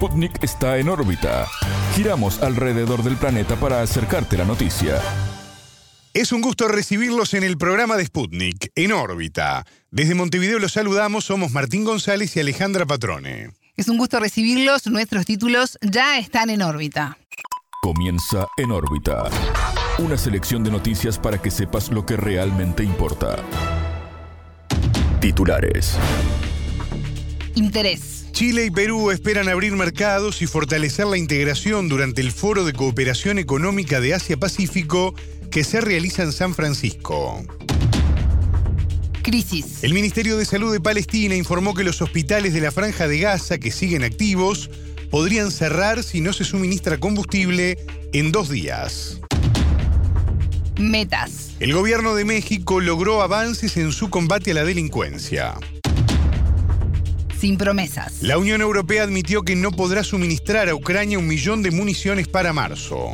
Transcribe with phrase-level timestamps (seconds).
[0.00, 1.46] Sputnik está en órbita.
[1.94, 4.98] Giramos alrededor del planeta para acercarte la noticia.
[6.14, 9.66] Es un gusto recibirlos en el programa de Sputnik, en órbita.
[9.90, 13.50] Desde Montevideo los saludamos, somos Martín González y Alejandra Patrone.
[13.76, 17.18] Es un gusto recibirlos, nuestros títulos ya están en órbita.
[17.82, 19.24] Comienza en órbita.
[19.98, 23.36] Una selección de noticias para que sepas lo que realmente importa.
[25.20, 25.98] Titulares.
[27.54, 28.19] Interés.
[28.40, 33.38] Chile y Perú esperan abrir mercados y fortalecer la integración durante el Foro de Cooperación
[33.38, 35.14] Económica de Asia-Pacífico
[35.50, 37.44] que se realiza en San Francisco.
[39.20, 39.84] Crisis.
[39.84, 43.58] El Ministerio de Salud de Palestina informó que los hospitales de la Franja de Gaza,
[43.58, 44.70] que siguen activos,
[45.10, 47.76] podrían cerrar si no se suministra combustible
[48.14, 49.20] en dos días.
[50.78, 51.50] Metas.
[51.60, 55.58] El gobierno de México logró avances en su combate a la delincuencia.
[57.40, 58.20] Sin promesas.
[58.20, 62.52] La Unión Europea admitió que no podrá suministrar a Ucrania un millón de municiones para
[62.52, 63.12] marzo.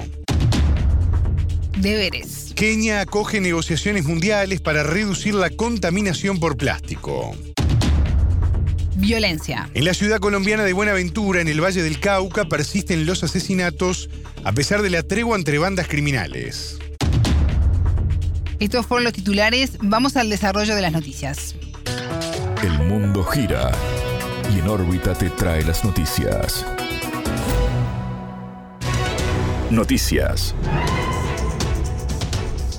[1.79, 2.53] Deberes.
[2.57, 7.37] Kenia acoge negociaciones mundiales para reducir la contaminación por plástico.
[8.97, 9.71] Violencia.
[9.75, 14.11] En la ciudad colombiana de Buenaventura, en el Valle del Cauca, persisten los asesinatos
[14.43, 16.79] a pesar de la tregua entre bandas criminales.
[18.59, 19.79] Estos fueron los titulares.
[19.83, 21.55] Vamos al desarrollo de las noticias.
[22.61, 23.71] El mundo gira
[24.69, 26.64] órbita te trae las noticias.
[29.70, 30.55] Noticias.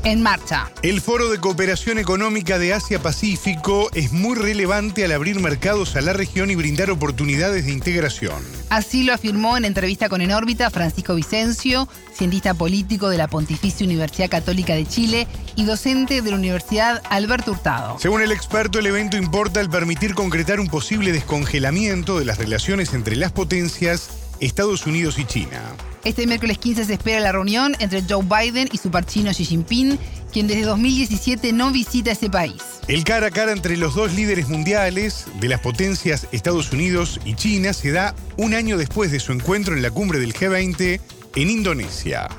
[0.04, 0.72] En marcha.
[0.82, 6.14] El Foro de Cooperación Económica de Asia-Pacífico es muy relevante al abrir mercados a la
[6.14, 8.42] región y brindar oportunidades de integración.
[8.70, 13.86] Así lo afirmó en entrevista con En órbita Francisco Vicencio, cientista político de la Pontificia
[13.86, 17.98] Universidad Católica de Chile y docente de la Universidad Alberto Hurtado.
[18.00, 22.94] Según el experto, el evento importa al permitir concretar un posible descongelamiento de las relaciones
[22.94, 25.62] entre las potencias Estados Unidos y China.
[26.08, 29.44] Este miércoles 15 se espera la reunión entre Joe Biden y su par chino Xi
[29.44, 30.00] Jinping,
[30.32, 32.80] quien desde 2017 no visita ese país.
[32.88, 37.36] El cara a cara entre los dos líderes mundiales de las potencias Estados Unidos y
[37.36, 41.02] China se da un año después de su encuentro en la cumbre del G20
[41.36, 42.30] en Indonesia.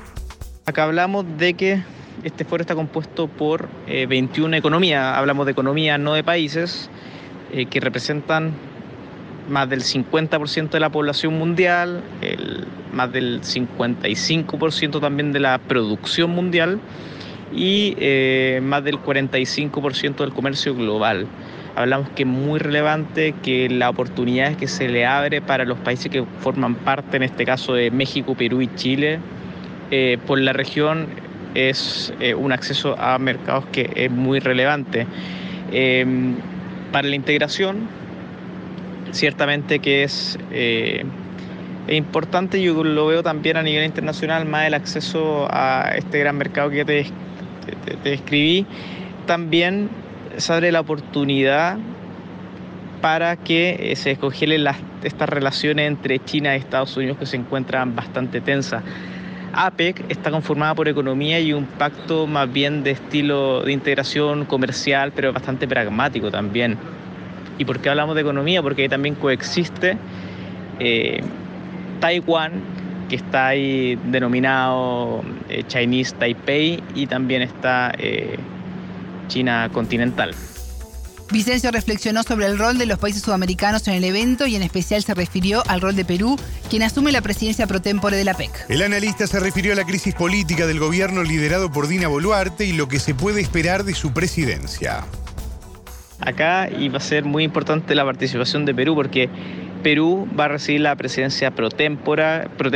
[0.65, 1.83] Acá hablamos de que
[2.23, 6.89] este foro está compuesto por eh, 21 economías, hablamos de economías, no de países,
[7.51, 8.55] eh, que representan
[9.49, 16.31] más del 50% de la población mundial, el, más del 55% también de la producción
[16.31, 16.79] mundial
[17.53, 21.27] y eh, más del 45% del comercio global.
[21.75, 26.11] Hablamos que es muy relevante que la oportunidad que se le abre para los países
[26.11, 29.19] que forman parte, en este caso de México, Perú y Chile,
[29.91, 31.07] eh, por la región
[31.55, 35.07] es eh, un acceso a mercados que es muy relevante.
[36.91, 37.87] para la integración,
[39.11, 41.05] ciertamente que es, eh,
[41.87, 46.69] importante, yo lo veo también a nivel internacional, más el acceso a este gran mercado
[46.69, 47.05] que te,
[47.65, 48.65] te, te describí,
[49.25, 49.89] también
[50.37, 51.77] se abre la oportunidad
[53.01, 54.65] para que eh, se descongelen
[55.03, 58.83] estas relaciones entre China y Estados Unidos que se encuentran bastante tensas.
[59.53, 65.11] APEC está conformada por economía y un pacto más bien de estilo de integración comercial,
[65.15, 66.77] pero bastante pragmático también.
[67.59, 68.63] ¿Y por qué hablamos de economía?
[68.63, 69.97] Porque ahí también coexiste
[70.79, 71.21] eh,
[71.99, 72.53] Taiwán,
[73.09, 78.37] que está ahí denominado eh, Chinese Taipei, y también está eh,
[79.27, 80.33] China continental.
[81.31, 85.03] Vicencio reflexionó sobre el rol de los países sudamericanos en el evento y en especial
[85.03, 86.39] se refirió al rol de Perú,
[86.69, 88.49] quien asume la presidencia pro tempore de la PEC.
[88.67, 92.71] El analista se refirió a la crisis política del gobierno liderado por Dina Boluarte y
[92.71, 95.05] lo que se puede esperar de su presidencia.
[96.21, 99.29] Acá iba a ser muy importante la participación de Perú porque
[99.83, 102.69] Perú va a recibir la presidencia pro tempore, pro.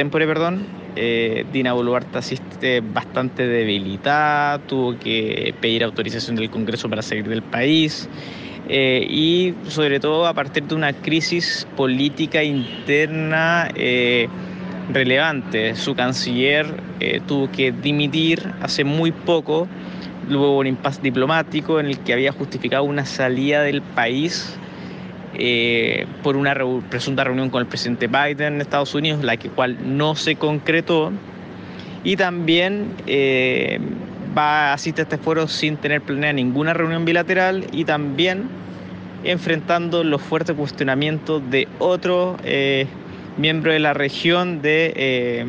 [0.95, 7.41] Eh, Dina Boluarte asiste bastante debilitada, tuvo que pedir autorización del Congreso para salir del
[7.41, 8.07] país.
[8.69, 14.29] Eh, y sobre todo a partir de una crisis política interna eh,
[14.93, 15.75] relevante.
[15.75, 16.65] Su canciller
[17.27, 19.67] tuvo que dimitir hace muy poco,
[20.29, 24.57] luego un impasse diplomático en el que había justificado una salida del país
[25.35, 29.49] eh, por una re presunta reunión con el presidente Biden en Estados Unidos, la que
[29.49, 31.11] cual no se concretó.
[32.03, 33.79] Y también eh,
[34.37, 38.49] va a asistir a este foro sin tener planeada ninguna reunión bilateral y también
[39.23, 42.87] enfrentando los fuertes cuestionamientos de otro eh,
[43.37, 45.45] miembro de la región de, eh,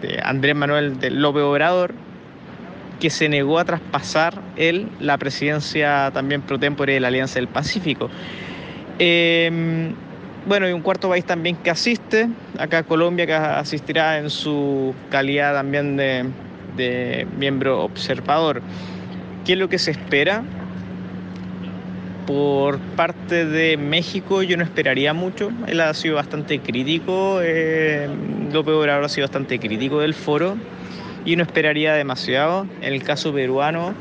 [0.00, 1.94] de Andrés Manuel de López Obrador,
[3.00, 7.48] que se negó a traspasar él la presidencia también pro tempore de la Alianza del
[7.48, 8.08] Pacífico.
[8.98, 9.92] Eh,
[10.46, 15.52] Bueno, y un cuarto país también que asiste, acá Colombia, que asistirá en su calidad
[15.52, 16.24] también de,
[16.78, 18.62] de miembro observador.
[19.44, 20.42] ¿Qué es lo que se espera?
[22.26, 28.08] Por parte de México yo no esperaría mucho, él ha sido bastante crítico, eh,
[28.50, 30.56] López Obrador ha sido bastante crítico del foro
[31.24, 32.66] y no esperaría demasiado.
[32.80, 33.94] En el caso peruano,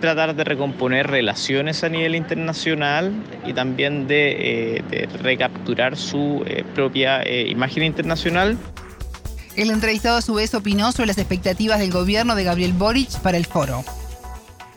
[0.00, 3.12] tratar de recomponer relaciones a nivel internacional
[3.46, 8.58] y también de, eh, recapturar su eh, propia eh, imagen internacional.
[9.56, 13.36] El entrevistado a su vez opinó sobre las expectativas del gobierno de Gabriel Boric para
[13.36, 13.84] el foro.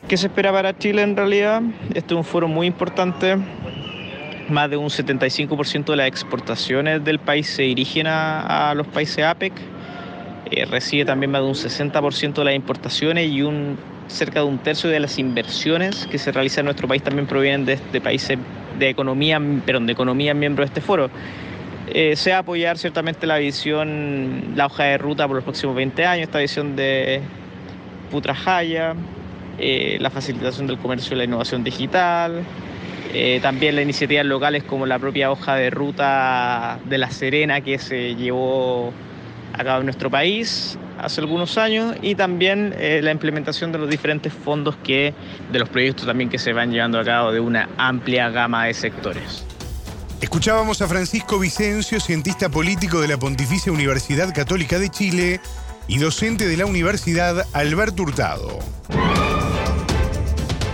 [0.07, 1.62] ¿Qué se espera para Chile en realidad?
[1.94, 3.38] Este es un foro muy importante.
[4.47, 9.25] Más de un 75% de las exportaciones del país se dirigen a, a los países
[9.25, 9.51] APEC.
[10.69, 13.77] Recibe también más de un 60% de las importaciones y un
[14.07, 17.65] cerca de un tercio de las inversiones que se realizan en nuestro país también provienen
[17.65, 18.38] de, países
[18.79, 21.09] de economía, perdón, de economía miembros de este foro.
[21.94, 25.75] Eh, se va a apoyar ciertamente la visión, la hoja de ruta por los próximos
[25.75, 27.21] 20 años, esta visión de
[28.11, 28.94] Putrajaya,
[29.57, 32.44] eh, la facilitación del comercio y la innovación digital,
[33.13, 37.79] eh, también las iniciativas locales como la propia hoja de ruta de La Serena que
[37.79, 38.91] se llevó
[39.57, 43.89] a cabo en nuestro país, hace algunos años y también eh, la implementación de los
[43.89, 45.13] diferentes fondos que,
[45.51, 48.74] de los proyectos también que se van llevando a cabo de una amplia gama de
[48.74, 49.44] sectores.
[50.21, 55.39] Escuchábamos a Francisco Vicencio, cientista político de la Pontificia Universidad Católica de Chile
[55.88, 58.59] y docente de la Universidad Alberto Hurtado.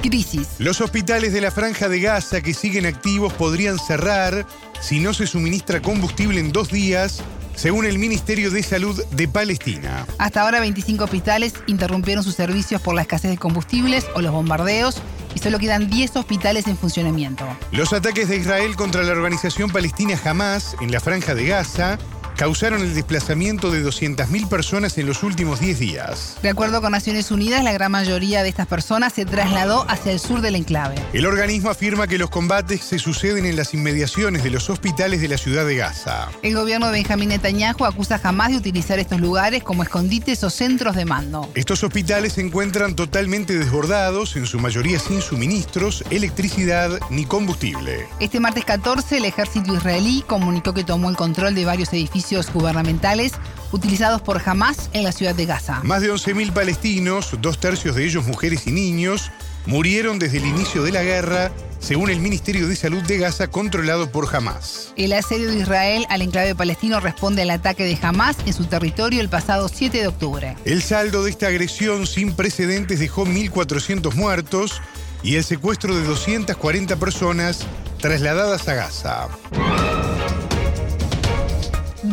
[0.02, 0.56] Crisis.
[0.60, 4.46] Los hospitales de la Franja de Gaza que siguen activos podrían cerrar
[4.80, 7.24] si no se suministra combustible en dos días
[7.56, 10.06] según el Ministerio de Salud de Palestina.
[10.18, 15.02] Hasta ahora 25 hospitales interrumpieron sus servicios por la escasez de combustibles o los bombardeos
[15.36, 17.46] y solo quedan 10 hospitales en funcionamiento.
[17.72, 21.98] Los ataques de Israel contra la organización palestina Hamas en la franja de Gaza
[22.44, 26.36] causaron el desplazamiento de 200.000 personas en los últimos 10 días.
[26.42, 30.20] De acuerdo con Naciones Unidas, la gran mayoría de estas personas se trasladó hacia el
[30.20, 30.96] sur del enclave.
[31.14, 35.30] El organismo afirma que los combates se suceden en las inmediaciones de los hospitales de
[35.30, 36.28] la ciudad de Gaza.
[36.42, 40.98] El gobierno de Benjamín Netanyahu acusa jamás de utilizar estos lugares como escondites o centros
[40.98, 41.50] de mando.
[41.56, 48.06] Estos hospitales se encuentran totalmente desbordados, en su mayoría sin suministros, electricidad ni combustible.
[48.20, 53.34] Este martes 14, el ejército israelí comunicó que tomó el control de varios edificios gubernamentales
[53.72, 55.82] utilizados por Hamas en la ciudad de Gaza.
[55.84, 59.32] Más de 11.000 palestinos, dos tercios de ellos mujeres y niños,
[59.66, 64.12] murieron desde el inicio de la guerra, según el Ministerio de Salud de Gaza, controlado
[64.12, 64.94] por Hamas.
[64.96, 69.22] El asedio de Israel al enclave palestino responde al ataque de Hamas en su territorio
[69.22, 70.56] el pasado 7 de octubre.
[70.66, 74.82] El saldo de esta agresión sin precedentes dejó 1.400 muertos
[75.24, 77.66] y el secuestro de 240 personas
[78.00, 79.30] trasladadas a Gaza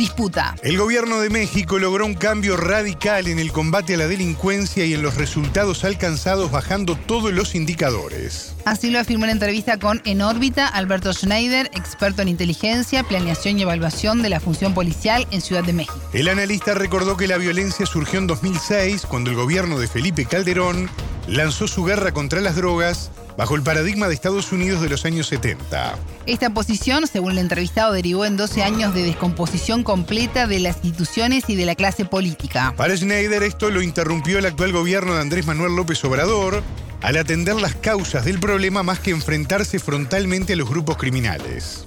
[0.00, 0.56] disputa.
[0.62, 4.94] El gobierno de México logró un cambio radical en el combate a la delincuencia y
[4.94, 8.54] en los resultados alcanzados bajando todos los indicadores.
[8.64, 13.62] Así lo afirmó en entrevista con En órbita Alberto Schneider, experto en inteligencia, planeación y
[13.62, 16.00] evaluación de la función policial en Ciudad de México.
[16.14, 20.88] El analista recordó que la violencia surgió en 2006 cuando el gobierno de Felipe Calderón
[21.26, 25.26] lanzó su guerra contra las drogas bajo el paradigma de Estados Unidos de los años
[25.28, 25.96] 70.
[26.26, 31.44] Esta posición, según el entrevistado, derivó en 12 años de descomposición completa de las instituciones
[31.48, 32.74] y de la clase política.
[32.76, 36.62] Para Schneider esto lo interrumpió el actual gobierno de Andrés Manuel López Obrador
[37.00, 41.86] al atender las causas del problema más que enfrentarse frontalmente a los grupos criminales.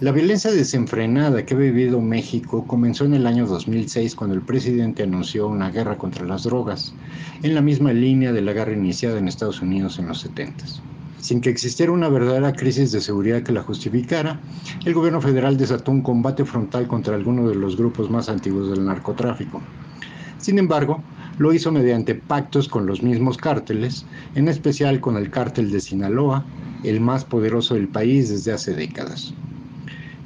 [0.00, 5.02] La violencia desenfrenada que ha vivido México comenzó en el año 2006 cuando el presidente
[5.02, 6.94] anunció una guerra contra las drogas,
[7.42, 10.64] en la misma línea de la guerra iniciada en Estados Unidos en los 70.
[11.18, 14.38] Sin que existiera una verdadera crisis de seguridad que la justificara,
[14.84, 18.84] el gobierno federal desató un combate frontal contra algunos de los grupos más antiguos del
[18.84, 19.60] narcotráfico.
[20.38, 21.02] Sin embargo,
[21.38, 26.44] lo hizo mediante pactos con los mismos cárteles, en especial con el cártel de Sinaloa,
[26.84, 29.34] el más poderoso del país desde hace décadas.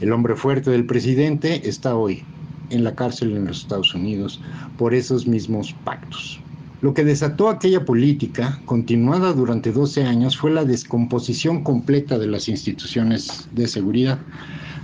[0.03, 2.25] El hombre fuerte del presidente está hoy
[2.71, 4.41] en la cárcel en los Estados Unidos
[4.77, 6.41] por esos mismos pactos.
[6.81, 12.49] Lo que desató aquella política, continuada durante 12 años, fue la descomposición completa de las
[12.49, 14.19] instituciones de seguridad,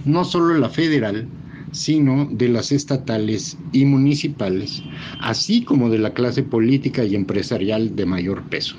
[0.04, 1.26] no solo la federal,
[1.72, 4.84] sino de las estatales y municipales,
[5.20, 8.76] así como de la clase política y empresarial de mayor peso.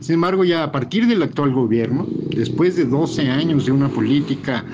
[0.00, 4.64] Sin embargo, ya a partir del actual gobierno, después de 12 años de una política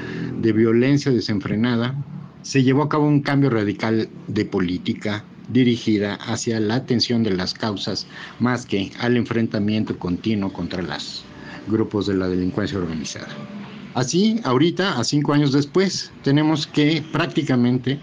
[0.42, 1.94] de violencia desenfrenada,
[2.42, 7.54] se llevó a cabo un cambio radical de política dirigida hacia la atención de las
[7.54, 8.06] causas
[8.40, 11.24] más que al enfrentamiento continuo contra los
[11.68, 13.28] grupos de la delincuencia organizada.
[13.94, 18.00] Así, ahorita, a cinco años después, tenemos que prácticamente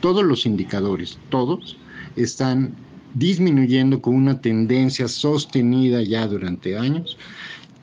[0.00, 1.76] todos los indicadores, todos,
[2.16, 2.74] están
[3.14, 7.18] disminuyendo con una tendencia sostenida ya durante años,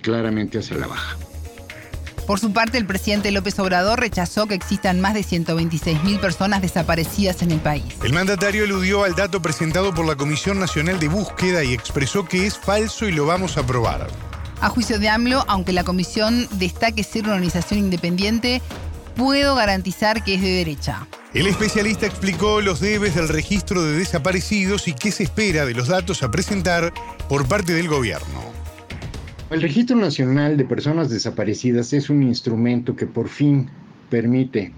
[0.01, 1.17] claramente hacia la baja.
[2.29, 7.41] Por su parte, el presidente López Obrador rechazó que existan más de 126.000 personas desaparecidas
[7.41, 7.83] en el país.
[8.03, 12.45] El mandatario eludió al dato presentado por la Comisión Nacional de Búsqueda y expresó que
[12.45, 14.05] es falso y lo vamos a probar.
[14.61, 18.61] A juicio de AMLO, aunque la comisión destaque ser una organización independiente,
[19.15, 21.07] puedo garantizar que es de derecha.
[21.33, 25.87] El especialista explicó los debes del registro de desaparecidos y qué se espera de los
[25.87, 26.93] datos a presentar
[27.27, 28.58] por parte del gobierno.
[29.51, 33.67] El Registro Nacional de Personas Desaparecidas es un instrumento que por fin
[34.11, 34.71] permite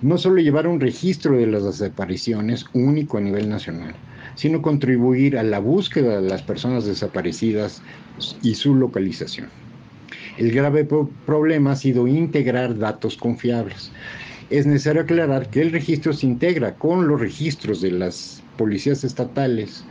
[0.00, 3.94] no solo llevar un registro de las desapariciones único a nivel nacional,
[4.34, 7.82] sino contribuir a la búsqueda de las personas desaparecidas
[8.42, 9.48] y su localización.
[10.38, 10.88] El grave
[11.26, 13.92] problema ha sido integrar datos confiables.
[14.50, 19.84] Es necesario aclarar que el registro se integra con los registros de las policías estatales,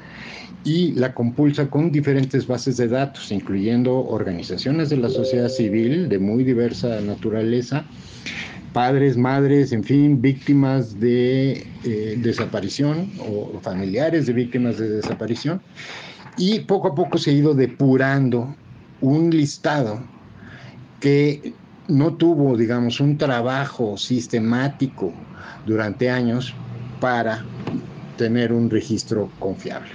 [0.65, 6.17] y la compulsa con diferentes bases de datos, incluyendo organizaciones de la sociedad civil de
[6.17, 7.85] muy diversa naturaleza,
[8.73, 15.61] padres, madres, en fin, víctimas de eh, desaparición o familiares de víctimas de desaparición.
[16.35, 18.55] Y poco a poco se ha ido depurando
[19.01, 20.03] un listado
[20.99, 21.53] que
[21.87, 25.13] no tuvo, digamos, un trabajo sistemático
[25.65, 26.53] durante años
[26.99, 27.43] para
[28.17, 29.91] tener un registro confiable.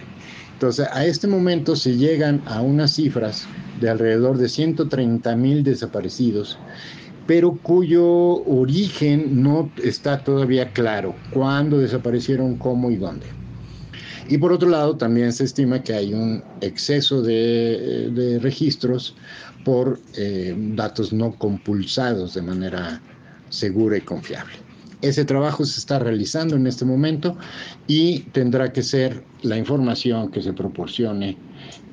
[0.52, 3.47] Entonces, a este momento se llegan a unas cifras
[3.80, 6.59] de alrededor de 130 mil desaparecidos,
[7.26, 8.04] pero cuyo
[8.44, 13.26] origen no está todavía claro, cuándo desaparecieron, cómo y dónde.
[14.28, 19.16] Y por otro lado, también se estima que hay un exceso de, registros
[19.64, 23.00] por eh, datos no compulsados de manera
[23.49, 24.55] segura y confiable.
[25.02, 27.37] Ese trabajo se está realizando en este momento
[27.87, 31.37] y tendrá que ser la información que se proporcione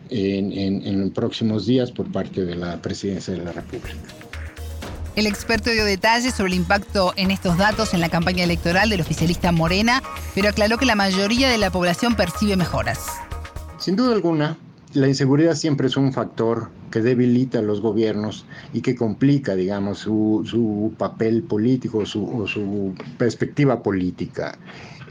[0.10, 3.98] en, los próximos días por parte de la Presidencia de la República.
[5.16, 9.02] El experto dio detalles sobre el impacto en estos datos en la campaña electoral del
[9.02, 10.04] oficialista Morena,
[10.36, 13.08] pero aclaró que la mayoría de la población percibe mejoras.
[13.80, 14.58] Sin duda alguna,
[14.98, 20.00] la inseguridad siempre es un factor que debilita a los gobiernos y que complica, digamos,
[20.00, 24.58] su, papel político su, o su perspectiva política.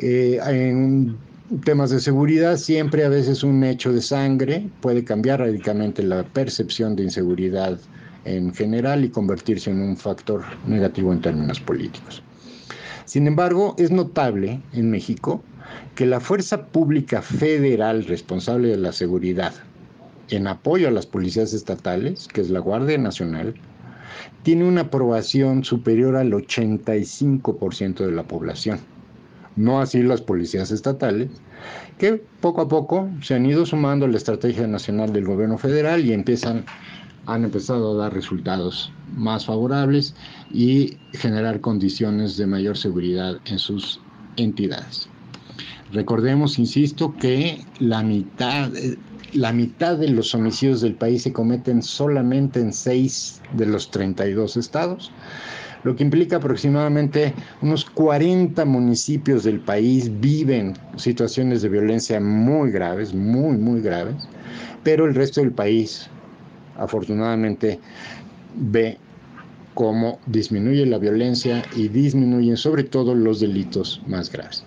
[0.03, 1.17] Eh, en
[1.65, 6.97] temas de seguridad, siempre a veces un hecho de sangre puede cambiar radicalmente la percepción
[6.97, 7.79] de inseguridad
[8.25, 12.25] en general y convertirse en un factor negativo en términos políticos.
[13.05, 15.45] Sin embargo, es notable en México
[15.95, 19.55] que la fuerza pública federal responsable de la seguridad,
[20.31, 23.55] en apoyo a las policías estatales, que es la Guardia Nacional,
[24.43, 28.79] tiene una aprobación superior al 85% de la población.
[29.57, 31.31] No así las policías estatales,
[31.99, 36.05] que poco a poco se han ido sumando a la estrategia nacional del gobierno federal
[36.05, 36.65] y empiezan,
[37.27, 40.15] han empezado a dar resultados más favorables
[40.53, 44.01] y generar condiciones de mayor seguridad en sus
[44.37, 45.09] entidades.
[45.93, 48.71] Recordemos, insisto, que la mitad,
[49.33, 54.57] la mitad de los homicidios del país se cometen solamente en seis de los 32
[54.57, 55.13] estados,
[55.85, 63.15] lo que implica aproximadamente unos 40 municipios del país viven situaciones de violencia muy graves,
[63.15, 64.17] muy, muy graves,
[64.83, 66.09] pero el resto del país,
[66.77, 67.79] afortunadamente,
[68.57, 68.99] ve
[69.75, 74.65] cómo disminuye la violencia y disminuyen sobre todo los delitos más graves.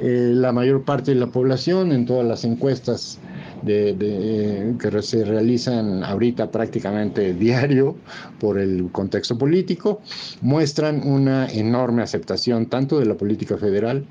[0.00, 3.18] Eh, la mayor parte de la población en todas las encuestas
[3.62, 7.96] de, que se realizan ahorita prácticamente diario
[8.38, 10.00] por el contexto político,
[10.40, 14.04] muestran una enorme aceptación tanto de la política federal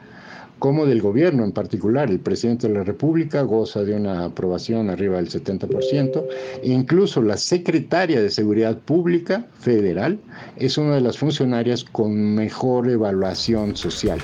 [0.59, 2.09] como del gobierno en particular.
[2.09, 6.25] El presidente de la República goza de una aprobación arriba del 70%,
[6.63, 10.19] e incluso la secretaria de Seguridad Pública federal
[10.57, 14.19] es una de las funcionarias con mejor evaluación social.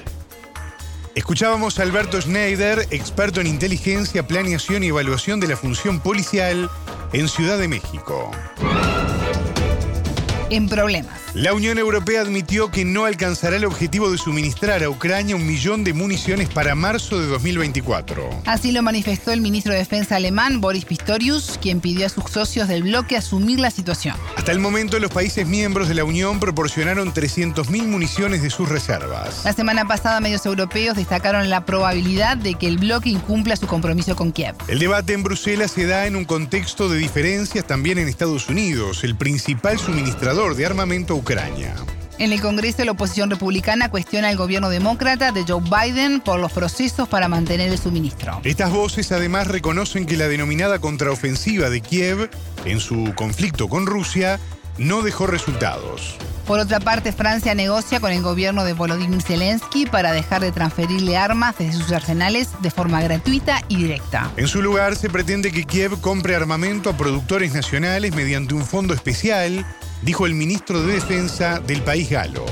[1.16, 6.72] Escuchábamos a Alberto Schneider, experto en inteligencia, planeación y evaluación de la función policial
[7.12, 8.32] en Ciudad de México.
[10.50, 11.23] En problemas.
[11.36, 15.84] La Unión Europea admitió que no alcanzará el objetivo de suministrar a Ucrania un millón
[15.84, 18.44] de municiones para marzo de 2024.
[18.46, 22.68] Así lo manifestó el ministro de Defensa alemán Boris Pistorius, quien pidió a sus socios
[22.68, 24.16] del bloque asumir la situación.
[24.38, 29.42] Hasta el momento, los países miembros de la Unión proporcionaron 300.000 municiones de sus reservas.
[29.44, 34.16] La semana pasada, medios europeos destacaron la probabilidad de que el bloque incumpla su compromiso
[34.16, 34.54] con Kiev.
[34.68, 39.04] El debate en Bruselas se da en un contexto de diferencias también en Estados Unidos,
[39.04, 41.74] el principal suministrador de armamento Ucrania.
[42.20, 46.52] En el Congreso, la oposición republicana cuestiona al gobierno demócrata de Joe Biden por los
[46.52, 48.42] procesos para mantener el suministro.
[48.44, 52.30] Estas voces además reconocen que la denominada contraofensiva de Kiev
[52.66, 54.40] en su conflicto con Rusia
[54.78, 56.18] no dejó resultados.
[56.46, 61.16] Por otra parte, Francia negocia con el gobierno de Volodymyr Zelensky para dejar de transferirle
[61.16, 64.30] armas desde sus arsenales de forma gratuita y directa.
[64.36, 68.94] En su lugar, se pretende que Kiev compre armamento a productores nacionales mediante un fondo
[68.94, 69.66] especial,
[70.02, 72.46] dijo el ministro de Defensa del país galo.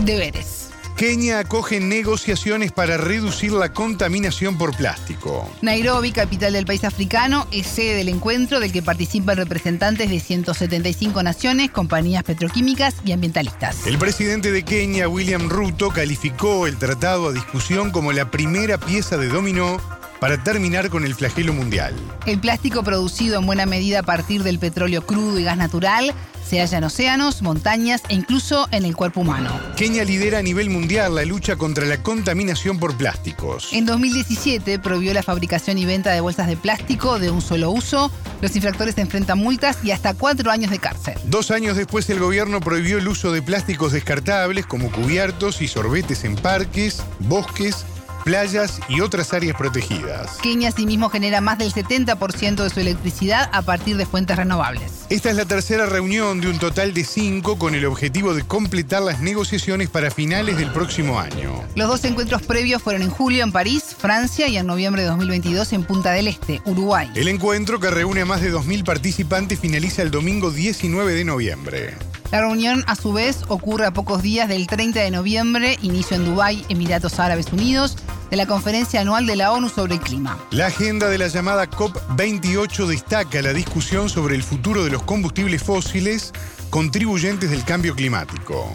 [0.00, 0.57] Deberes.
[0.98, 5.48] Kenia acoge negociaciones para reducir la contaminación por plástico.
[5.62, 11.22] Nairobi, capital del país africano, es sede del encuentro del que participan representantes de 175
[11.22, 13.86] naciones, compañías petroquímicas y ambientalistas.
[13.86, 19.16] El presidente de Kenia, William Ruto, calificó el tratado a discusión como la primera pieza
[19.16, 19.80] de dominó
[20.20, 21.94] para terminar con el flagelo mundial.
[22.26, 26.14] El plástico producido en buena medida a partir del petróleo crudo y gas natural
[26.48, 29.50] se halla en océanos, montañas e incluso en el cuerpo humano.
[29.76, 33.68] Kenia lidera a nivel mundial la lucha contra la contaminación por plásticos.
[33.72, 38.10] En 2017 prohibió la fabricación y venta de bolsas de plástico de un solo uso.
[38.40, 41.18] Los infractores enfrentan multas y hasta cuatro años de cárcel.
[41.24, 46.24] Dos años después el gobierno prohibió el uso de plásticos descartables como cubiertos y sorbetes
[46.24, 47.84] en parques, bosques
[48.28, 50.36] playas y otras áreas protegidas.
[50.42, 55.06] Kenia asimismo genera más del 70% de su electricidad a partir de fuentes renovables.
[55.08, 59.00] Esta es la tercera reunión de un total de cinco con el objetivo de completar
[59.00, 61.64] las negociaciones para finales del próximo año.
[61.74, 65.72] Los dos encuentros previos fueron en julio en París, Francia y en noviembre de 2022
[65.72, 67.10] en Punta del Este, Uruguay.
[67.14, 71.94] El encuentro, que reúne a más de 2.000 participantes, finaliza el domingo 19 de noviembre.
[72.30, 76.26] La reunión, a su vez, ocurre a pocos días del 30 de noviembre, inicio en
[76.26, 77.96] Dubái, Emiratos Árabes Unidos,
[78.30, 80.38] de la conferencia anual de la ONU sobre el clima.
[80.50, 85.62] La agenda de la llamada COP28 destaca la discusión sobre el futuro de los combustibles
[85.62, 86.32] fósiles
[86.70, 88.74] contribuyentes del cambio climático.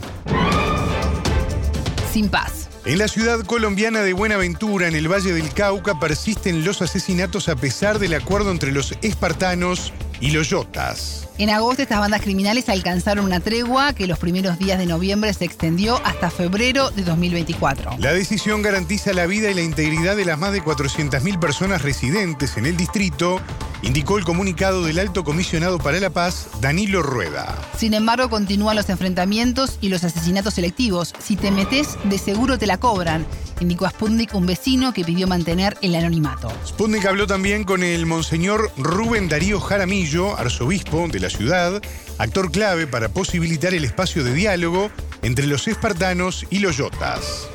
[2.12, 2.70] Sin paz.
[2.86, 7.56] En la ciudad colombiana de Buenaventura, en el Valle del Cauca, persisten los asesinatos a
[7.56, 11.30] pesar del acuerdo entre los espartanos y los yotas.
[11.40, 15.46] En agosto estas bandas criminales alcanzaron una tregua que los primeros días de noviembre se
[15.46, 17.96] extendió hasta febrero de 2024.
[17.98, 22.56] La decisión garantiza la vida y la integridad de las más de 400.000 personas residentes
[22.58, 23.42] en el distrito,
[23.82, 27.58] indicó el comunicado del alto comisionado para la paz, Danilo Rueda.
[27.76, 31.14] Sin embargo, continúan los enfrentamientos y los asesinatos selectivos.
[31.18, 33.26] Si te metes, de seguro te la cobran
[33.64, 36.52] indicó a Sputnik un vecino que pidió mantener el anonimato.
[36.68, 41.82] Sputnik habló también con el monseñor Rubén Darío Jaramillo, arzobispo de la ciudad,
[42.20, 44.92] actor clave para posibilitar el espacio de diálogo
[45.24, 47.50] entre los espartanos y los yotas.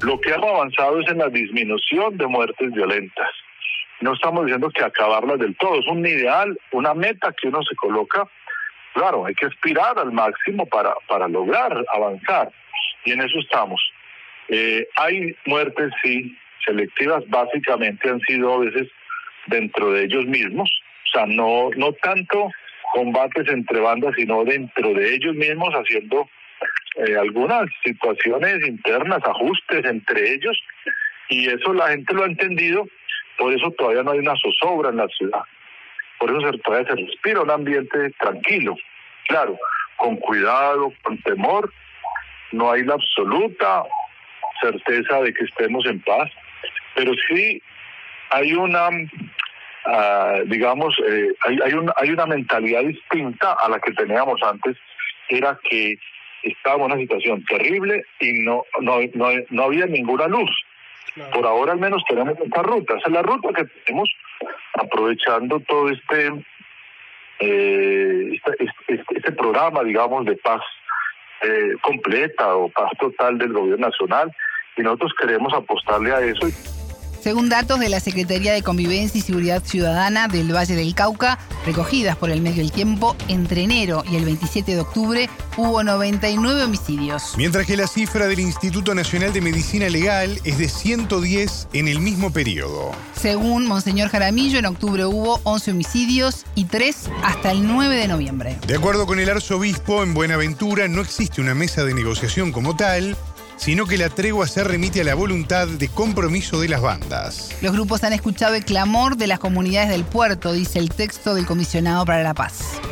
[0.00, 3.30] Lo que hemos avanzado es en la disminución de muertes violentas.
[4.00, 7.74] No estamos diciendo que acabarlas del todo, es un ideal, una meta que uno se
[7.76, 8.28] coloca.
[8.94, 12.50] Claro, hay que aspirar al máximo para, para lograr avanzar.
[13.04, 13.80] Y en eso estamos.
[14.48, 18.88] Eh, hay muertes, sí, selectivas, básicamente han sido a veces
[19.46, 20.70] dentro de ellos mismos,
[21.12, 22.50] sea, no, no tanto
[22.92, 26.28] combates entre bandas, sino dentro de ellos mismos haciendo
[26.96, 30.58] eh, algunas situaciones internas, ajustes entre ellos,
[31.28, 32.86] y eso la gente lo ha entendido,
[33.38, 35.42] por eso todavía no hay una zozobra en la ciudad,
[36.18, 38.76] por eso todavía se respira un ambiente tranquilo,
[39.26, 39.58] claro,
[39.96, 41.72] con cuidado, con temor,
[42.52, 43.84] no hay la absoluta
[44.60, 46.30] certeza de que estemos en paz,
[46.94, 47.62] pero sí
[48.30, 48.88] hay una,
[49.86, 54.76] ah, digamos, eh, hay, hay, hay una mentalidad distinta a la que teníamos antes,
[55.28, 55.98] era que
[56.42, 60.50] estábamos en una situación terrible y no, no, no, no había ninguna luz.
[61.32, 64.08] Por ahora al menos tenemos esta ruta, esa es la ruta que tenemos
[64.74, 66.28] aprovechando todo este,
[67.40, 70.62] eh, este, este, este programa, digamos, de paz
[71.42, 74.32] eh, completa o paz total del gobierno nacional
[74.76, 76.46] y nosotros queremos apostarle a eso.
[77.22, 82.16] Según datos de la Secretaría de Convivencia y Seguridad Ciudadana del Valle del Cauca, recogidas
[82.16, 87.34] por el medio del tiempo, entre enero y el 27 de octubre hubo 99 homicidios.
[87.36, 92.00] Mientras que la cifra del Instituto Nacional de Medicina Legal es de 110 en el
[92.00, 92.90] mismo periodo.
[93.14, 98.58] Según Monseñor Jaramillo, en octubre hubo 11 homicidios y 3 hasta el 9 de noviembre.
[98.66, 103.16] De acuerdo con el arzobispo, en Buenaventura no existe una mesa de negociación como tal,
[103.62, 107.56] sino que la tregua se remite a la voluntad de compromiso de las bandas.
[107.62, 111.46] Los grupos han escuchado el clamor de las comunidades del puerto, dice el texto del
[111.46, 112.82] comisionado para la paz.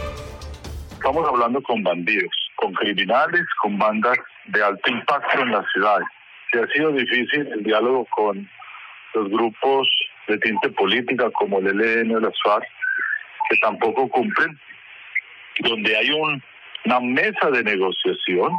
[0.92, 5.98] Estamos hablando con bandidos, con criminales, con bandas de alto impacto en la ciudad.
[6.52, 8.48] Si ha sido difícil el diálogo con
[9.14, 9.88] los grupos
[10.28, 12.62] de tinte política como el ELN o la SUAR,
[13.48, 14.56] que tampoco cumplen.
[15.64, 16.40] donde hay un,
[16.85, 18.52] una mesa de negociación.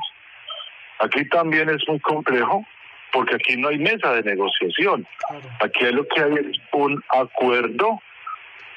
[1.01, 2.65] Aquí también es muy complejo
[3.11, 5.05] porque aquí no hay mesa de negociación.
[5.59, 8.01] Aquí lo que hay es un acuerdo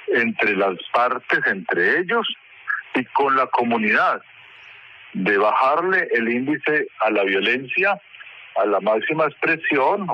[0.09, 2.27] entre las partes, entre ellos
[2.95, 4.23] y con la comunidad,
[5.13, 8.01] de bajarle el índice a la violencia
[8.57, 10.07] a la máxima expresión.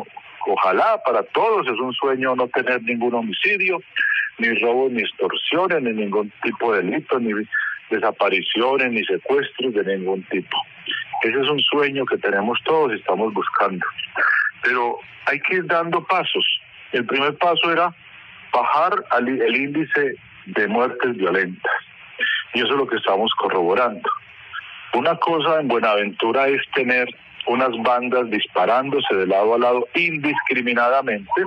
[0.46, 3.82] Ojalá para todos es un sueño no tener ningún homicidio,
[4.38, 7.32] ni robo, ni extorsiones, ni ningún tipo de delito, ni
[7.90, 10.56] desapariciones, ni secuestros de ningún tipo.
[11.22, 13.84] Ese es un sueño que tenemos todos y estamos buscando.
[14.62, 16.60] Pero hay que ir dando pasos.
[16.92, 17.94] El primer paso era
[18.52, 20.14] bajar el índice
[20.46, 21.72] de muertes violentas.
[22.54, 24.08] Y eso es lo que estamos corroborando.
[24.94, 27.08] Una cosa en Buenaventura es tener
[27.46, 31.42] unas bandas disparándose de lado a lado indiscriminadamente,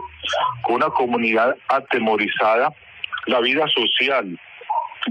[0.61, 2.73] con una comunidad atemorizada.
[3.25, 4.37] La vida social,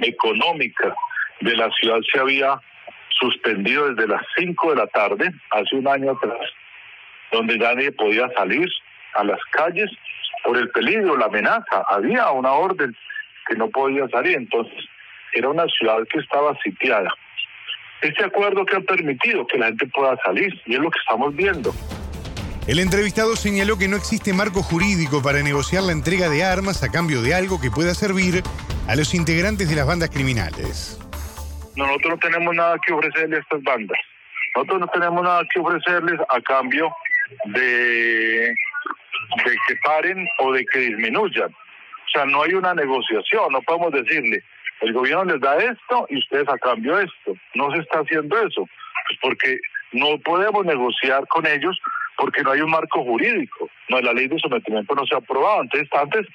[0.02, 0.94] económica
[1.42, 2.60] de la ciudad se había
[3.20, 6.40] suspendido desde las 5 de la tarde, hace un año atrás,
[7.30, 8.68] donde nadie podía salir
[9.14, 9.90] a las calles
[10.44, 11.84] por el peligro, la amenaza.
[11.88, 12.96] Había una orden
[13.46, 14.84] que no podía salir, entonces
[15.32, 17.12] era una ciudad que estaba sitiada.
[18.00, 21.34] Este acuerdo que ha permitido que la gente pueda salir, y es lo que estamos
[21.34, 21.72] viendo.
[22.66, 26.90] El entrevistado señaló que no existe marco jurídico para negociar la entrega de armas a
[26.90, 28.42] cambio de algo que pueda servir
[28.86, 31.01] a los integrantes de las bandas criminales.
[31.76, 33.98] Nosotros no tenemos nada que ofrecerle a estas bandas.
[34.54, 36.94] Nosotros no tenemos nada que ofrecerles a cambio
[37.46, 38.48] de,
[39.44, 41.50] de que paren o de que disminuyan.
[41.50, 44.42] O sea, no hay una negociación, no podemos decirle,
[44.82, 47.34] el gobierno les da esto y ustedes a cambio esto.
[47.54, 48.68] No se está haciendo eso,
[49.08, 49.58] pues porque
[49.92, 51.80] no podemos negociar con ellos
[52.16, 53.70] porque no hay un marco jurídico.
[53.88, 55.62] No, la ley de sometimiento no se ha aprobado.
[55.62, 56.26] Entonces, antes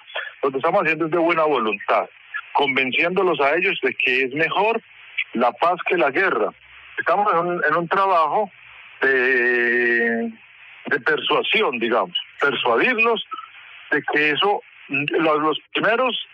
[0.42, 2.10] lo que estamos haciendo es de buena voluntad,
[2.54, 4.82] convenciéndolos a ellos de que es mejor
[5.34, 6.52] la paz que la guerra.
[6.98, 8.52] Estamos en un, en un trabajo
[9.02, 10.32] de,
[10.88, 13.24] de persuasión, digamos, persuadirlos
[13.92, 16.28] de que eso, los, los primeros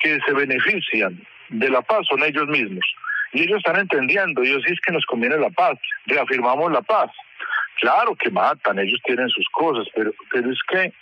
[0.00, 2.84] que se benefician de la paz son ellos mismos.
[3.32, 7.10] Y ellos están entendiendo, ellos sí es que nos conviene la paz, reafirmamos la paz.
[7.80, 10.92] Claro que matan, ellos tienen sus cosas, pero, pero es que,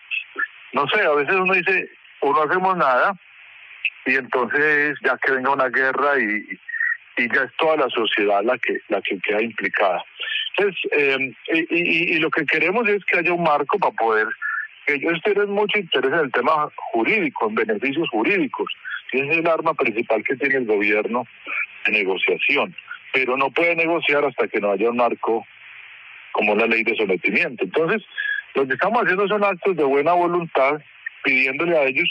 [0.72, 1.88] no sé, a veces uno dice,
[2.20, 3.14] o no hacemos nada,
[4.04, 6.58] y entonces ya que venga una guerra y,
[7.16, 10.04] y ya es toda la sociedad la que, la que queda implicada.
[10.56, 11.32] Entonces, eh,
[11.70, 14.26] y, y, lo que queremos es que haya un marco para poder,
[14.86, 18.70] ellos tienen mucho interés en el tema jurídico, en beneficios jurídicos,
[19.12, 21.26] es el arma principal que tiene el gobierno
[21.84, 22.74] de negociación,
[23.12, 25.46] pero no puede negociar hasta que no haya un marco
[26.32, 27.64] como la ley de sometimiento.
[27.64, 28.02] Entonces,
[28.54, 30.80] lo que estamos haciendo son actos de buena voluntad,
[31.22, 32.08] pidiéndole a ellos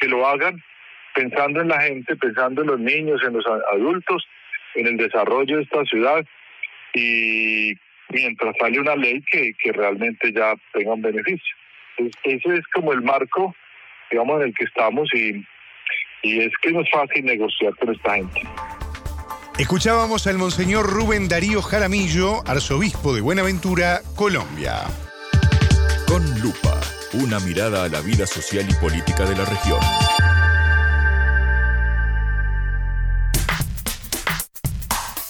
[0.00, 0.62] que lo hagan
[1.14, 4.26] pensando en la gente, pensando en los niños, en los adultos,
[4.74, 6.24] en el desarrollo de esta ciudad
[6.94, 7.74] y
[8.10, 11.56] mientras sale una ley que, que realmente ya tenga un beneficio.
[12.24, 13.54] ese es como el marco,
[14.10, 15.44] digamos, en el que estamos y
[16.24, 18.40] y es que no es fácil negociar con esta gente.
[19.58, 24.82] Escuchábamos al monseñor Rubén Darío Jaramillo, arzobispo de Buenaventura, Colombia.
[26.08, 26.80] Con lupa,
[27.12, 29.78] una mirada a la vida social y política de la región.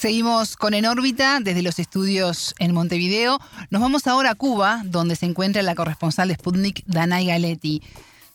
[0.04, 3.38] Seguimos con En órbita desde los estudios en Montevideo.
[3.70, 7.80] Nos vamos ahora a Cuba, donde se encuentra la corresponsal de Sputnik, Danay Galetti.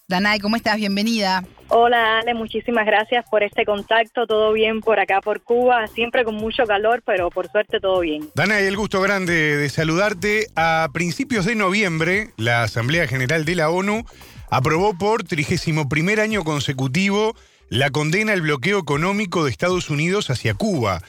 [0.08, 0.78] Danay, ¿cómo estás?
[0.78, 1.44] Bienvenida.
[1.68, 4.26] Hola Ale, muchísimas gracias por este contacto.
[4.26, 8.28] Todo bien por acá, por Cuba, siempre con mucho calor, pero por suerte todo bien.
[8.34, 10.48] Danay, el gusto grande de saludarte.
[10.56, 14.06] A principios de noviembre, la Asamblea General de la ONU
[14.50, 15.86] aprobó por 31
[16.20, 17.36] año consecutivo
[17.70, 21.04] la condena al bloqueo económico de Estados Unidos hacia Cuba.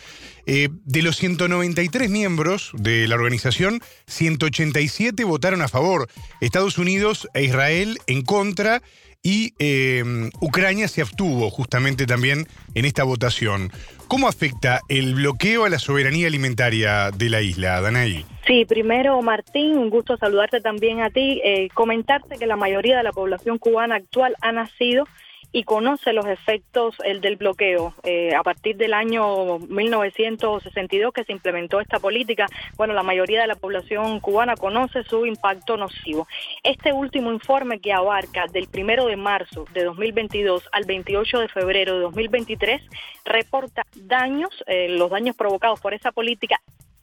[0.52, 6.08] Eh, de los 193 miembros de la organización, 187 votaron a favor,
[6.40, 8.82] Estados Unidos e Israel en contra
[9.22, 10.02] y eh,
[10.40, 13.70] Ucrania se abstuvo justamente también en esta votación.
[14.08, 18.26] ¿Cómo afecta el bloqueo a la soberanía alimentaria de la isla, Danaí?
[18.44, 23.04] Sí, primero Martín, un gusto saludarte también a ti, eh, comentarte que la mayoría de
[23.04, 25.04] la población cubana actual ha nacido
[25.52, 27.94] y conoce los efectos el del bloqueo.
[28.04, 33.46] Eh, a partir del año 1962 que se implementó esta política, bueno, la mayoría de
[33.46, 36.26] la población cubana conoce su impacto nocivo.
[36.62, 41.94] Este último informe que abarca del primero de marzo de 2022 al 28 de febrero
[41.94, 42.82] de 2023
[43.24, 46.60] reporta daños, eh, los daños provocados por esa política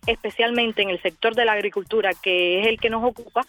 [0.07, 3.45] especialmente en el sector de la agricultura, que es el que nos ocupa,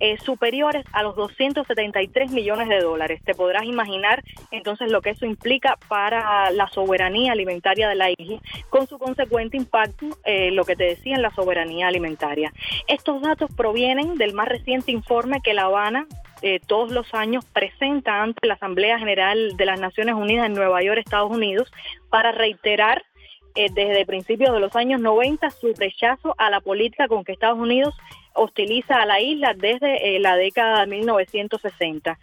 [0.00, 3.20] eh, superiores a los 273 millones de dólares.
[3.24, 8.40] Te podrás imaginar entonces lo que eso implica para la soberanía alimentaria de la isla,
[8.70, 12.52] con su consecuente impacto, eh, lo que te decía, en la soberanía alimentaria.
[12.88, 16.06] Estos datos provienen del más reciente informe que La Habana
[16.42, 20.82] eh, todos los años presenta ante la Asamblea General de las Naciones Unidas en Nueva
[20.82, 21.72] York, Estados Unidos,
[22.10, 23.04] para reiterar
[23.56, 27.58] eh, desde principios de los años 90 su rechazo a la política con que Estados
[27.58, 27.94] Unidos
[28.36, 32.18] hostiliza a la isla desde eh, la década de 1960.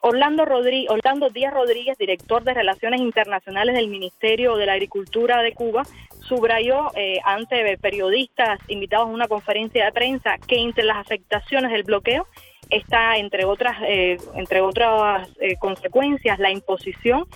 [0.00, 5.84] Orlando, Orlando Díaz Rodríguez, director de Relaciones Internacionales del Ministerio de la Agricultura de Cuba,
[6.26, 11.84] subrayó eh, ante periodistas invitados a una conferencia de prensa que entre las afectaciones del
[11.84, 12.26] bloqueo
[12.68, 15.28] está, entre otras, eh, entre otras
[15.60, 17.26] consecuencias, la imposición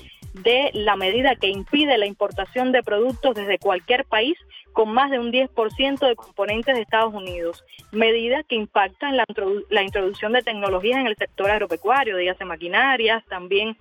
[0.43, 4.37] de la medida que impide la importación de productos desde cualquier país
[4.73, 9.25] con más de un 10% de componentes de Estados Unidos, medida que impacta en la,
[9.71, 13.79] la introducción de tecnologías en el sector agropecuario, dígase maquinarias, también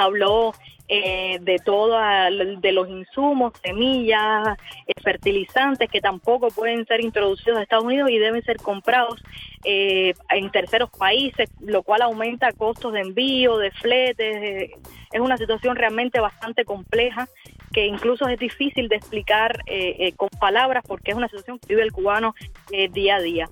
[0.00, 0.52] habló
[0.92, 4.58] eh, de todo de los insumos, semillas,
[4.88, 9.22] eh, fertilizantes que tampoco pueden ser introducidos a Estados Unidos y deben ser comprados
[9.62, 14.72] eh, en terceros países, lo cual aumenta costos de envío, de fletes.
[15.12, 17.28] es una situación realmente bastante compleja
[17.72, 19.60] que incluso es difícil de explicar
[20.16, 22.34] con palabras porque es una situación que vive el cubano
[22.90, 23.48] día a día.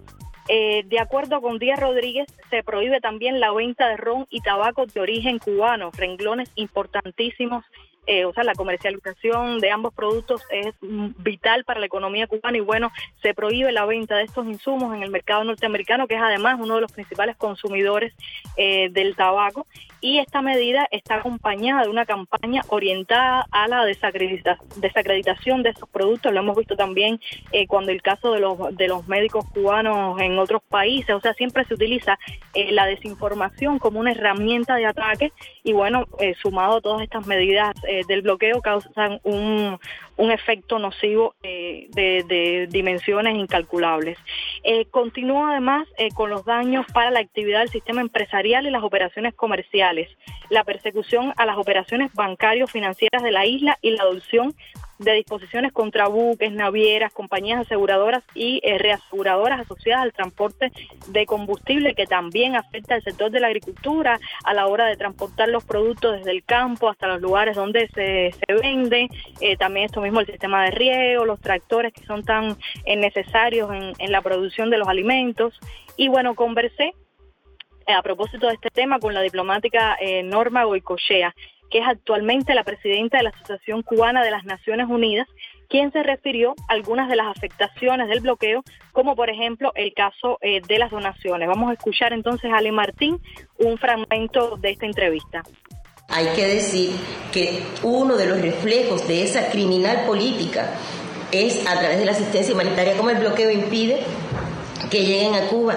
[0.49, 4.87] Eh, de acuerdo con Díaz Rodríguez, se prohíbe también la venta de ron y tabaco
[4.87, 7.65] de origen cubano, renglones importantísimos
[8.11, 12.63] eh, o sea, la comercialización de ambos productos es vital para la economía cubana y
[12.63, 12.91] bueno,
[13.21, 16.77] se prohíbe la venta de estos insumos en el mercado norteamericano, que es además uno
[16.77, 18.15] de los principales consumidores
[18.57, 19.67] eh, del tabaco.
[20.01, 26.33] Y esta medida está acompañada de una campaña orientada a la desacreditación de estos productos.
[26.33, 30.39] Lo hemos visto también eh, cuando el caso de los, de los médicos cubanos en
[30.39, 31.15] otros países.
[31.15, 32.17] O sea, siempre se utiliza
[32.55, 35.33] la desinformación como una herramienta de ataque
[35.65, 36.07] y bueno,
[36.41, 39.79] sumado a todas estas medidas eh, del bloqueo causan un,
[40.17, 44.19] un efecto nocivo eh, de, dimensiones incalculables.
[44.63, 49.35] Eh, continúa además con los daños para la actividad del sistema empresarial y las operaciones
[49.35, 50.09] comerciales,
[50.51, 54.55] la persecución a las operaciones bancarios financieras de la isla y la adopción
[54.99, 60.73] de disposiciones contra buques, navieras, compañías aseguradoras y eh, reaseguradoras asociadas al transporte
[61.09, 65.49] de combustible que también afecta al sector de la agricultura a la hora de transportar
[65.49, 69.09] los productos desde el campo hasta los lugares donde se, se venden.
[69.41, 73.71] Eh, también esto mismo el sistema de riego, los tractores que son tan eh, necesarios
[73.73, 75.59] en, en la producción de los alimentos.
[75.97, 76.93] Y bueno, conversé
[77.87, 81.35] a propósito de este tema con la diplomática Norma Goicochea
[81.71, 85.27] que es actualmente la presidenta de la Asociación Cubana de las Naciones Unidas,
[85.69, 90.39] quien se refirió a algunas de las afectaciones del bloqueo, como por ejemplo el caso
[90.41, 91.47] eh, de las donaciones.
[91.49, 93.21] Vamos a escuchar entonces a Ale Martín
[93.59, 95.43] un fragmento de esta entrevista.
[96.09, 96.91] Hay que decir
[97.33, 100.71] que uno de los reflejos de esa criminal política
[101.33, 104.01] es a través de la asistencia humanitaria, como el bloqueo impide
[104.91, 105.77] que lleguen a Cuba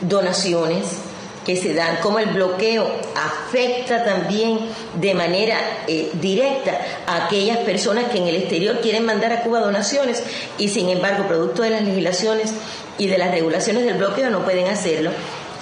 [0.00, 1.09] donaciones,
[1.44, 4.58] que se dan, cómo el bloqueo afecta también
[4.94, 9.60] de manera eh, directa a aquellas personas que en el exterior quieren mandar a Cuba
[9.60, 10.22] donaciones
[10.58, 12.52] y sin embargo, producto de las legislaciones
[12.98, 15.10] y de las regulaciones del bloqueo no pueden hacerlo,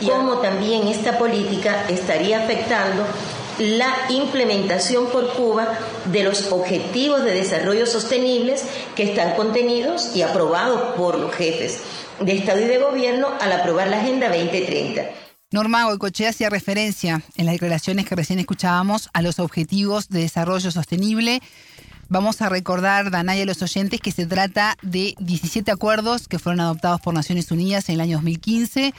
[0.07, 3.05] cómo también esta política estaría afectando
[3.59, 5.69] la implementación por Cuba
[6.07, 8.65] de los objetivos de desarrollo sostenibles
[8.95, 11.81] que están contenidos y aprobados por los jefes
[12.21, 15.28] de Estado y de Gobierno al aprobar la Agenda 2030.
[15.51, 20.71] Norma Goicochea hacía referencia en las declaraciones que recién escuchábamos a los objetivos de desarrollo
[20.71, 21.41] sostenible.
[22.11, 26.61] Vamos a recordar, Danay, a los oyentes que se trata de 17 acuerdos que fueron
[26.61, 28.93] adoptados por Naciones Unidas en el año 2015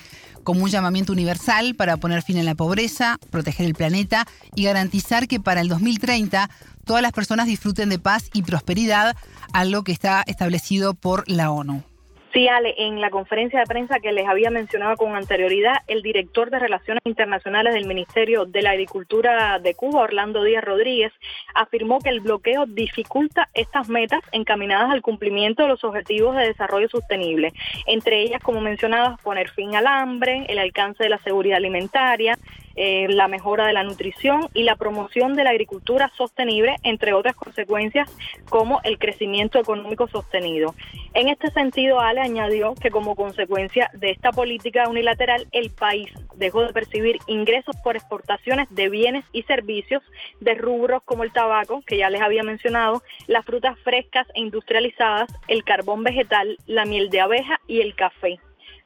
[0.43, 5.27] como un llamamiento universal para poner fin a la pobreza, proteger el planeta y garantizar
[5.27, 6.49] que para el 2030
[6.83, 9.15] todas las personas disfruten de paz y prosperidad,
[9.53, 11.83] algo que está establecido por la ONU.
[12.31, 16.51] Sí, Ale, en la conferencia de prensa que les había mencionado con anterioridad, el director
[16.51, 21.11] de Relaciones Internacionales del Ministerio de la Agricultura de Cuba, Orlando Díaz Rodríguez,
[21.55, 26.87] afirmó que el bloqueo dificulta estas metas encaminadas al cumplimiento de los objetivos de desarrollo
[26.87, 27.51] sostenible,
[27.87, 32.37] entre ellas, como mencionabas, poner fin al hambre, el alcance de la seguridad alimentaria,
[32.81, 37.35] eh, la mejora de la nutrición y la promoción de la agricultura sostenible, entre otras
[37.35, 38.09] consecuencias
[38.49, 40.73] como el crecimiento económico sostenido.
[41.13, 46.61] En este sentido, Ale añadió que como consecuencia de esta política unilateral, el país dejó
[46.61, 50.01] de percibir ingresos por exportaciones de bienes y servicios
[50.39, 55.29] de rubros como el tabaco, que ya les había mencionado, las frutas frescas e industrializadas,
[55.49, 58.39] el carbón vegetal, la miel de abeja y el café.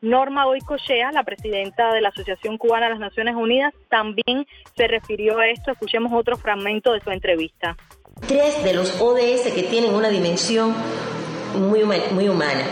[0.04, 5.40] Norma Goicochea, la presidenta de la Asociación Cubana de las Naciones Unidas, también se refirió
[5.40, 5.72] a esto.
[5.72, 7.78] Escuchemos otro fragmento de su entrevista.
[8.28, 10.76] Tres de los ODS que tienen una dimensión
[11.56, 12.66] muy, muy humana.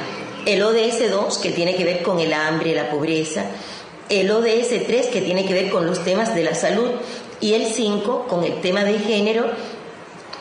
[0.45, 3.45] El ODS 2, que tiene que ver con el hambre y la pobreza.
[4.09, 6.91] El ODS 3, que tiene que ver con los temas de la salud.
[7.39, 9.45] Y el 5, con el tema de género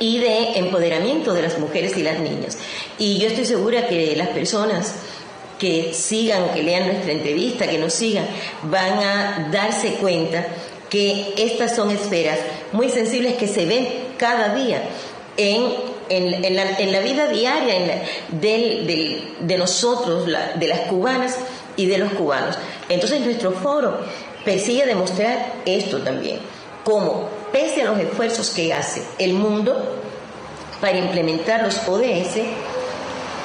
[0.00, 2.58] y de empoderamiento de las mujeres y las niñas.
[2.98, 5.19] Y yo estoy segura que las personas
[5.60, 8.26] que sigan, que lean nuestra entrevista, que nos sigan,
[8.62, 10.46] van a darse cuenta
[10.88, 12.38] que estas son esferas
[12.72, 14.82] muy sensibles que se ven cada día
[15.36, 15.70] en,
[16.08, 21.36] en, la, vida diaria de nosotros, de las cubanas
[21.76, 22.56] y de los cubanos.
[22.88, 24.00] Entonces nuestro foro
[24.44, 26.38] persigue demostrar esto también,
[26.84, 29.76] como pese a los esfuerzos que hace el mundo
[30.80, 32.40] para implementar los ODS,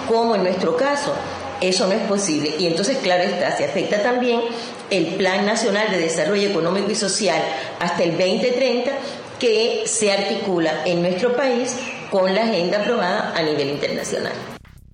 [0.07, 1.13] como en nuestro caso
[1.61, 2.55] eso no es posible.
[2.59, 4.41] Y entonces, claro está, se afecta también
[4.89, 7.41] el Plan Nacional de Desarrollo Económico y Social
[7.79, 8.91] hasta el 2030
[9.39, 11.75] que se articula en nuestro país
[12.09, 14.33] con la agenda aprobada a nivel internacional.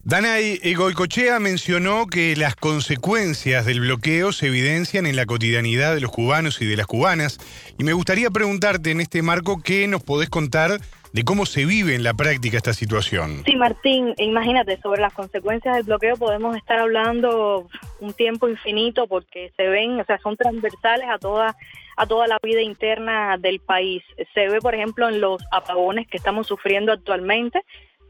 [0.04, 6.12] Danay Goicochea mencionó que las consecuencias del bloqueo se evidencian en la cotidianidad de los
[6.12, 7.38] cubanos y de las cubanas.
[7.78, 10.82] Y me gustaría preguntarte en este marco qué nos podés contar
[11.14, 13.44] de cómo se vive en la práctica esta situación.
[13.46, 17.68] Sí, Martín, imagínate, sobre las consecuencias del bloqueo podemos estar hablando
[18.00, 21.56] un tiempo infinito porque se ven, o sea, son transversales a toda
[21.98, 24.02] a toda la vida interna del país.
[24.34, 27.62] Se ve, por ejemplo, en los apagones que estamos sufriendo actualmente,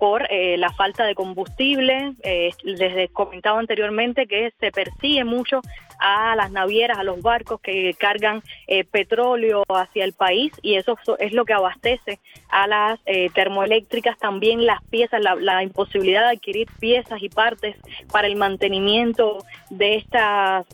[0.02, 2.14] por eh, la falta de combustible.
[2.24, 5.62] Eh, les comentaba anteriormente que se persigue mucho
[6.02, 10.98] a las navieras, a los barcos que cargan eh, petróleo hacia el país y eso
[11.20, 16.36] es lo que abastece a las eh, termoeléctricas, también las piezas, la, la, imposibilidad de
[16.38, 17.78] adquirir piezas y partes
[18.12, 20.68] para el mantenimiento de estas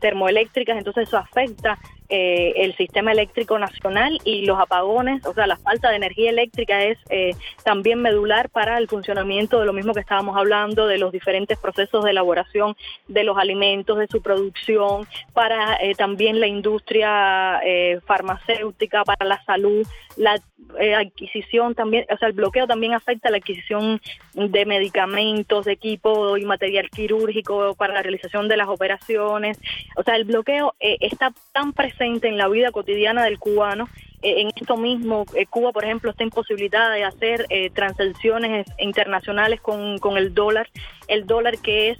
[0.00, 1.78] termoeléctricas, entonces eso afecta
[2.10, 6.82] eh, el sistema eléctrico nacional y los apagones, o sea, la falta de energía eléctrica
[6.82, 11.12] es eh, también medular para el funcionamiento de lo mismo que estábamos hablando, de los
[11.12, 17.60] diferentes procesos de elaboración de los alimentos, de su producción, para eh, también la industria
[18.04, 20.40] farmacéutica, para la salud, la
[20.96, 24.00] adquisición también, o sea, el bloqueo también afecta la adquisición
[24.34, 29.58] de medicamentos, de equipo y material quirúrgico para la realización de las operaciones,
[29.96, 33.88] o sea, el bloqueo está tan presente en la vida cotidiana del cubano.
[34.22, 39.60] Eh, en esto mismo, eh, Cuba, por ejemplo, está imposibilitada de hacer eh, transacciones internacionales
[39.60, 40.68] con, con, el dólar,
[41.08, 41.98] el dólar que es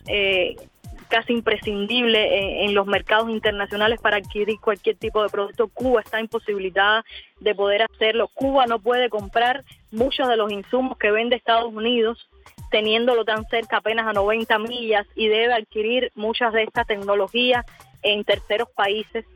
[1.10, 5.68] casi imprescindible en, los mercados internacionales para adquirir cualquier tipo de producto.
[5.68, 7.04] Cuba está imposibilitada
[7.40, 8.28] de poder hacerlo.
[8.28, 12.30] Cuba no puede comprar muchos de los insumos que vende Estados Unidos
[12.70, 17.66] teniéndolo tan cerca apenas a 90 millas y debe adquirir muchas de estas tecnologías
[18.02, 19.26] en terceros países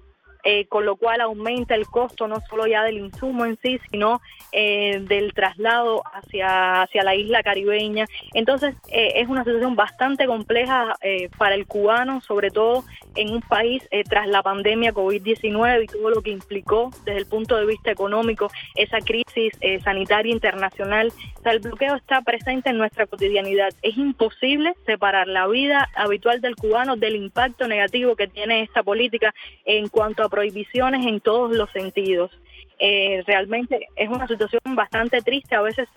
[0.46, 4.20] eh, con lo cual aumenta el costo no solo ya del insumo en sí, sino
[4.52, 8.04] eh, del traslado hacia, hacia la isla caribeña.
[8.34, 10.94] Entonces eh, es una situación bastante compleja
[11.38, 12.84] para el cubano, sobre todo
[13.16, 17.56] en un país tras la pandemia COVID-19 y todo lo que implicó desde el punto
[17.56, 19.52] de vista económico esa crisis
[19.82, 21.12] sanitaria internacional.
[21.44, 23.70] El bloqueo está presente en nuestra cotidianidad.
[23.82, 29.34] Es imposible separar la vida habitual del cubano del impacto negativo que tiene esta política
[29.64, 32.32] en cuanto a prohibiciones en todos los sentidos.
[32.80, 35.88] Eh, realmente es una situación bastante triste, a veces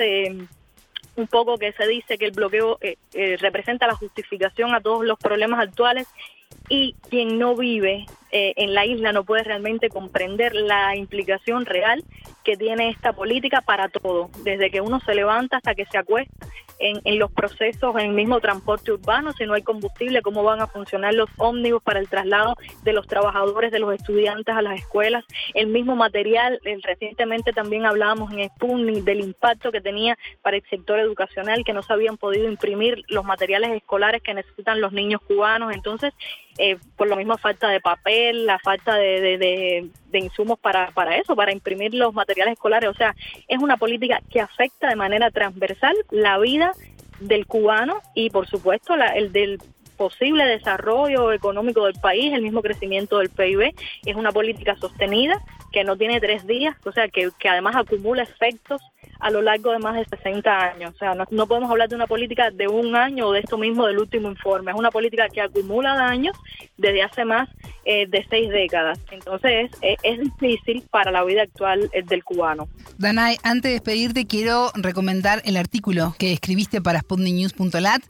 [1.16, 5.04] un poco que se dice que el bloqueo eh, eh, representa la justificación a todos
[5.04, 6.08] los problemas actuales
[6.70, 12.04] y quien no vive en la isla no puede realmente comprender la implicación real
[12.44, 16.48] que tiene esta política para todo, desde que uno se levanta hasta que se acuesta
[16.80, 20.68] en, los procesos, en el mismo transporte urbano, si no hay combustible, cómo van a
[20.68, 25.26] funcionar los ómnibus para el traslado de los trabajadores, de los estudiantes a las escuelas,
[25.54, 31.00] el mismo material, recientemente también hablábamos en Sputnik del impacto que tenía para el sector
[31.00, 35.74] educacional, que no se habían podido imprimir los materiales escolares que necesitan los niños cubanos,
[35.74, 36.14] entonces,
[36.58, 41.18] eh, por lo mismo falta de papel, la falta de, de, de insumos para, para
[41.18, 42.90] eso, para imprimir los materiales escolares.
[42.90, 43.16] O sea,
[43.48, 46.72] es una política que afecta de manera transversal la vida
[47.20, 49.60] del cubano y por supuesto la, el del
[49.98, 53.74] posible desarrollo económico del país, el mismo crecimiento del PIB.
[54.06, 55.42] Es una política sostenida
[55.78, 58.82] que no tiene tres días, o sea, que, que además acumula efectos
[59.20, 60.92] a lo largo de más de 60 años.
[60.96, 63.86] O sea, no, podemos hablar de una política de un año o de esto mismo
[63.86, 64.72] del último informe.
[64.72, 66.36] Es una política que acumula daños
[66.78, 67.48] desde hace más
[67.86, 68.98] eh, de seis décadas.
[69.12, 72.68] Entonces, es, es difícil para la vida actual eh, del cubano.
[72.98, 78.02] Danay, antes de despedirte, quiero recomendar el artículo que escribiste para sputniknews.lat,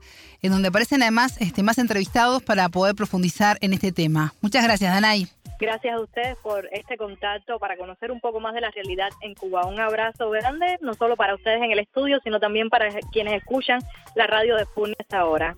[0.41, 4.34] en donde aparecen además este, más entrevistados para poder profundizar en este tema.
[4.39, 5.28] Muchas gracias, Danay.
[5.60, 9.34] Gracias a ustedes por este contacto para conocer un poco más de la realidad en
[9.34, 9.66] Cuba.
[9.66, 13.80] Un abrazo grande, no solo para ustedes en el estudio, sino también para quienes escuchan
[14.16, 15.55] la radio de Sputnik esta hora.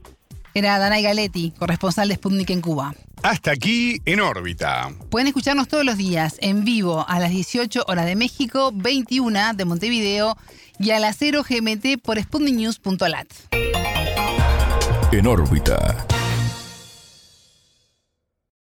[0.54, 2.94] Era Danay Galetti, corresponsal de Sputnik en Cuba.
[3.24, 4.90] Hasta aquí en órbita.
[5.10, 9.66] Pueden escucharnos todos los días en vivo a las 18 horas de México, 21 de
[9.66, 10.38] Montevideo
[10.80, 13.28] y a las 0 GMT por sputniknews.lat.
[15.12, 16.08] En órbita.